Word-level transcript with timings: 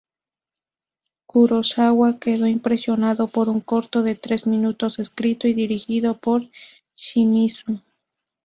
Kurosawa 1.29 2.17
quedó 2.17 2.47
impresionado 2.47 3.27
por 3.27 3.49
un 3.49 3.61
corto 3.61 4.01
de 4.01 4.15
tres 4.15 4.47
minutos 4.47 4.97
escrito 4.97 5.47
y 5.47 5.53
dirigido 5.53 6.17
por 6.17 6.49
Shimizu. 6.97 7.79